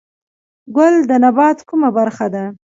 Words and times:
ګل 0.75 0.95
د 1.09 1.11
نبات 1.23 1.57
کومه 1.69 1.89
برخه 1.97 2.27
ده؟ 2.33 2.43